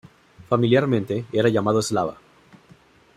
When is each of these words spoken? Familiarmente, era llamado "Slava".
Familiarmente, 0.49 1.25
era 1.31 1.47
llamado 1.47 1.79
"Slava". 1.79 2.17